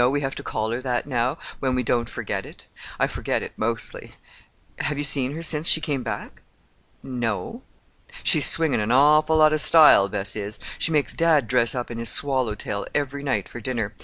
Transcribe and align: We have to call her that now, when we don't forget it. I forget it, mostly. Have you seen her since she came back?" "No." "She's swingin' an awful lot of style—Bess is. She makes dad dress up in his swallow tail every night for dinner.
We 0.09 0.21
have 0.21 0.33
to 0.33 0.41
call 0.41 0.71
her 0.71 0.81
that 0.81 1.05
now, 1.05 1.37
when 1.59 1.75
we 1.75 1.83
don't 1.83 2.09
forget 2.09 2.43
it. 2.43 2.65
I 2.99 3.05
forget 3.05 3.43
it, 3.43 3.51
mostly. 3.55 4.15
Have 4.79 4.97
you 4.97 5.03
seen 5.03 5.33
her 5.35 5.43
since 5.43 5.67
she 5.67 5.79
came 5.79 6.01
back?" 6.01 6.41
"No." 7.03 7.61
"She's 8.23 8.47
swingin' 8.47 8.79
an 8.79 8.91
awful 8.91 9.37
lot 9.37 9.53
of 9.53 9.61
style—Bess 9.61 10.35
is. 10.35 10.57
She 10.79 10.91
makes 10.91 11.13
dad 11.13 11.47
dress 11.47 11.75
up 11.75 11.91
in 11.91 11.99
his 11.99 12.09
swallow 12.09 12.55
tail 12.55 12.87
every 12.95 13.21
night 13.21 13.47
for 13.47 13.59
dinner. 13.61 13.93